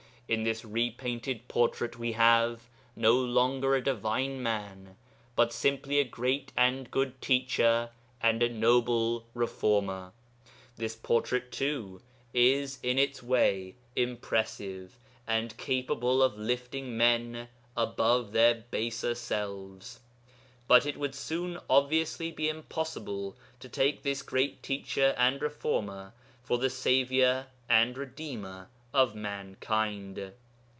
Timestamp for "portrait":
1.49-1.99, 10.95-11.51